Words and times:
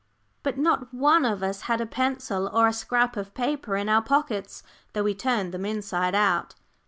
But 0.41 0.57
not 0.57 0.91
one 0.91 1.25
of 1.25 1.43
us 1.43 1.61
had 1.69 1.79
a 1.79 1.85
pencil 1.85 2.49
or 2.51 2.67
a 2.67 2.73
scrap 2.73 3.15
of 3.15 3.35
paper 3.35 3.75
in 3.75 3.87
our 3.87 4.01
pockets, 4.01 4.63
though 4.93 5.03
we 5.03 5.13
turned 5.13 5.51
them 5.53 5.63
inside 5.63 6.15
out. 6.15 6.55